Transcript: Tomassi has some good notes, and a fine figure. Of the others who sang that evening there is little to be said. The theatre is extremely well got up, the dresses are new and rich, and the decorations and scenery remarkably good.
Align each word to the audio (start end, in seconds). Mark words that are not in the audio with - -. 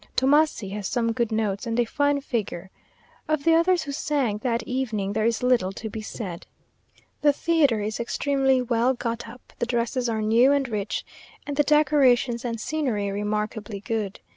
Tomassi 0.15 0.69
has 0.69 0.87
some 0.87 1.11
good 1.11 1.31
notes, 1.31 1.67
and 1.67 1.79
a 1.79 1.85
fine 1.85 2.21
figure. 2.21 2.71
Of 3.27 3.43
the 3.43 3.53
others 3.53 3.83
who 3.83 3.91
sang 3.91 4.39
that 4.39 4.63
evening 4.63 5.13
there 5.13 5.27
is 5.27 5.43
little 5.43 5.71
to 5.73 5.91
be 5.91 6.01
said. 6.01 6.47
The 7.21 7.31
theatre 7.31 7.81
is 7.81 7.99
extremely 7.99 8.63
well 8.63 8.95
got 8.95 9.29
up, 9.29 9.53
the 9.59 9.67
dresses 9.67 10.09
are 10.09 10.23
new 10.23 10.51
and 10.53 10.67
rich, 10.67 11.05
and 11.45 11.55
the 11.55 11.61
decorations 11.61 12.43
and 12.43 12.59
scenery 12.59 13.11
remarkably 13.11 13.79
good. 13.79 14.19